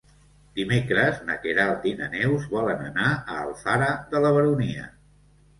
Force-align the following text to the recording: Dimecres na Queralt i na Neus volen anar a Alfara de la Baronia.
Dimecres 0.59 1.19
na 1.27 1.35
Queralt 1.43 1.85
i 1.91 1.93
na 2.01 2.09
Neus 2.15 2.49
volen 2.55 2.81
anar 2.87 3.07
a 3.11 3.37
Alfara 3.43 3.91
de 4.15 4.23
la 4.25 4.33
Baronia. 4.39 4.91